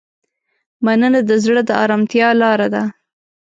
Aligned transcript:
مننه 0.85 1.21
د 1.29 1.31
زړه 1.43 1.61
د 1.69 1.71
ارامتیا 1.83 2.27
لاره 2.41 2.67
ده. 2.73 2.83